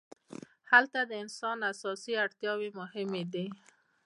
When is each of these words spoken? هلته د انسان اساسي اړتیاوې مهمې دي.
هلته 0.71 0.99
د 1.05 1.11
انسان 1.23 1.57
اساسي 1.71 2.13
اړتیاوې 2.25 2.69
مهمې 2.79 3.23
دي. 3.33 3.47